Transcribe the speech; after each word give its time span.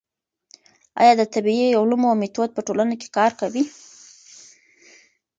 ايا 1.01 1.13
د 1.17 1.23
طبيعي 1.33 1.69
علومو 1.79 2.09
ميتود 2.21 2.49
په 2.53 2.61
ټولنه 2.67 2.93
کي 3.01 3.07
کار 3.17 3.31
کوي؟ 3.41 3.63